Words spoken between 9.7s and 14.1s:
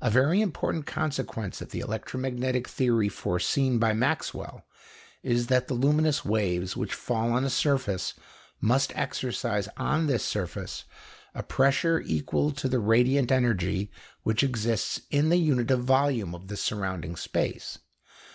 on this surface a pressure equal to the radiant energy